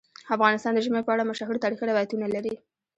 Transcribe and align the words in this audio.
افغانستان 0.35 0.71
د 0.73 0.79
ژمی 0.85 1.01
په 1.05 1.11
اړه 1.13 1.27
مشهور 1.31 1.55
تاریخی 1.63 1.85
روایتونه 1.87 2.25
لري. 2.35 2.53